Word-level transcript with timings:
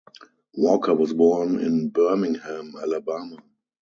Walker 0.55 0.95
was 0.95 1.13
born 1.13 1.59
in 1.59 1.89
Birmingham, 1.89 2.73
Alabama. 2.75 3.37